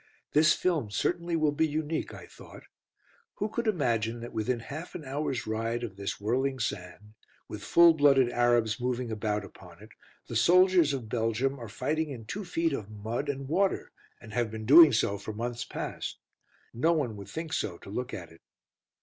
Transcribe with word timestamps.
"This 0.33 0.53
film 0.53 0.89
certainly 0.89 1.35
will 1.35 1.51
be 1.51 1.67
unique," 1.67 2.11
I 2.11 2.25
thought. 2.25 2.63
Who 3.35 3.47
could 3.49 3.67
imagine 3.67 4.19
that 4.21 4.33
within 4.33 4.59
half 4.61 4.95
an 4.95 5.05
hour's 5.05 5.45
ride 5.45 5.83
of 5.83 5.95
this 5.95 6.19
whirling 6.19 6.57
sand, 6.57 7.13
with 7.47 7.61
full 7.61 7.93
blooded 7.93 8.27
Arabs 8.31 8.79
moving 8.81 9.11
about 9.11 9.45
upon 9.45 9.79
it, 9.79 9.89
the 10.25 10.35
soldiers 10.35 10.91
of 10.93 11.07
Belgium 11.07 11.59
are 11.59 11.69
fighting 11.69 12.09
in 12.09 12.25
two 12.25 12.45
feet 12.45 12.73
of 12.73 12.89
mud 12.89 13.29
and 13.29 13.47
water, 13.47 13.91
and 14.19 14.33
have 14.33 14.49
been 14.49 14.65
doing 14.65 14.91
so 14.91 15.19
for 15.19 15.33
months 15.33 15.65
past. 15.65 16.17
No 16.73 16.93
one 16.93 17.15
would 17.15 17.29
think 17.29 17.53
so 17.53 17.77
to 17.77 17.89
look 17.91 18.11
at 18.11 18.31
it. 18.31 18.41